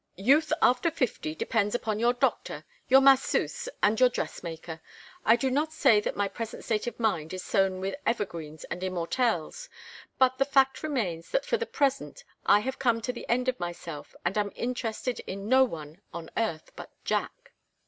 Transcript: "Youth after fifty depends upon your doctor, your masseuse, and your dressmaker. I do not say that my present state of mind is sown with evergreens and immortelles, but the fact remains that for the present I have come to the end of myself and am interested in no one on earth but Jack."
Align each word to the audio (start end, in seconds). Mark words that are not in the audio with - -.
"Youth 0.17 0.51
after 0.63 0.89
fifty 0.89 1.35
depends 1.35 1.75
upon 1.75 1.99
your 1.99 2.13
doctor, 2.13 2.65
your 2.87 3.01
masseuse, 3.01 3.69
and 3.83 3.99
your 3.99 4.09
dressmaker. 4.09 4.81
I 5.25 5.35
do 5.35 5.51
not 5.51 5.71
say 5.73 5.99
that 6.01 6.15
my 6.15 6.27
present 6.27 6.63
state 6.63 6.87
of 6.87 6.99
mind 6.99 7.35
is 7.35 7.43
sown 7.43 7.79
with 7.79 7.93
evergreens 8.03 8.63
and 8.63 8.81
immortelles, 8.81 9.69
but 10.17 10.39
the 10.39 10.43
fact 10.45 10.81
remains 10.81 11.29
that 11.29 11.45
for 11.45 11.57
the 11.57 11.67
present 11.67 12.23
I 12.47 12.61
have 12.61 12.79
come 12.79 12.99
to 13.01 13.13
the 13.13 13.29
end 13.29 13.47
of 13.47 13.59
myself 13.59 14.15
and 14.25 14.35
am 14.39 14.51
interested 14.55 15.19
in 15.27 15.47
no 15.47 15.63
one 15.65 16.01
on 16.11 16.31
earth 16.35 16.71
but 16.75 16.89
Jack." 17.05 17.51